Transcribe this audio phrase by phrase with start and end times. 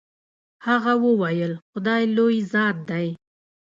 [0.67, 3.07] هغه وويل خداى لوى ذات دې.